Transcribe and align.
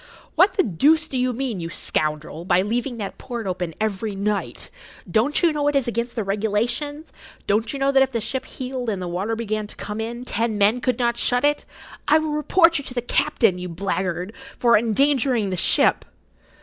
"What 0.33 0.55
the 0.55 0.63
deuce 0.63 1.07
do 1.07 1.15
you 1.15 1.31
mean, 1.31 1.59
you 1.59 1.69
scoundrel, 1.69 2.43
by 2.43 2.63
leaving 2.63 2.97
that 2.97 3.19
port 3.19 3.45
open 3.45 3.75
every 3.79 4.15
night? 4.15 4.71
Don't 5.07 5.43
you 5.43 5.53
know 5.53 5.67
it 5.67 5.75
is 5.75 5.87
against 5.87 6.15
the 6.15 6.23
regulations? 6.23 7.13
Don't 7.45 7.71
you 7.71 7.77
know 7.77 7.91
that 7.91 8.01
if 8.01 8.11
the 8.11 8.19
ship 8.19 8.45
heeled 8.47 8.89
and 8.89 8.99
the 8.99 9.07
water 9.07 9.35
began 9.35 9.67
to 9.67 9.75
come 9.75 10.01
in, 10.01 10.25
ten 10.25 10.57
men 10.57 10.81
could 10.81 10.97
not 10.97 11.17
shut 11.19 11.45
it? 11.45 11.65
I 12.07 12.17
will 12.17 12.31
report 12.33 12.79
you 12.79 12.83
to 12.85 12.95
the 12.95 13.01
captain, 13.03 13.59
you 13.59 13.69
blackguard, 13.69 14.33
for 14.57 14.75
endangering 14.75 15.51
the 15.51 15.55
ship!" 15.55 16.03